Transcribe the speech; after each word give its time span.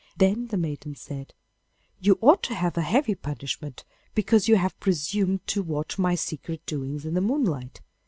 Then 0.17 0.47
the 0.47 0.57
maiden 0.57 0.95
said, 0.95 1.35
'You 1.99 2.17
ought 2.21 2.41
to 2.45 2.55
have 2.55 2.75
a 2.75 2.81
heavy 2.81 3.13
punishment 3.13 3.85
because 4.15 4.47
you 4.47 4.55
have 4.55 4.79
presumed 4.79 5.45
to 5.49 5.61
watch 5.61 5.99
my 5.99 6.15
secret 6.15 6.65
doings 6.65 7.05
in 7.05 7.13
the 7.13 7.21
moonlight. 7.21 7.81